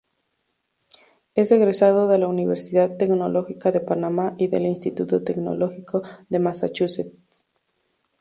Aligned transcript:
Es 1.35 1.51
egresado 1.51 2.07
de 2.07 2.17
la 2.17 2.27
Universidad 2.27 2.97
Tecnológica 2.97 3.71
de 3.71 3.81
Panamá 3.81 4.33
y 4.39 4.47
del 4.47 4.65
Instituto 4.65 5.21
Tecnológico 5.23 6.01
de 6.27 6.39
Massachusetts. 6.39 7.13